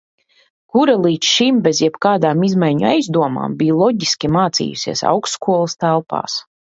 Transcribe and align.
Kura 0.75 0.93
līdz 1.01 1.27
šim 1.33 1.57
bez 1.67 1.81
jebkādām 1.83 2.41
izmaiņu 2.47 2.87
aizdomām 2.93 3.57
bija 3.59 3.75
loģiski 3.83 4.31
mācījusies 4.39 5.05
augstskolas 5.11 5.77
telpās. 5.85 6.39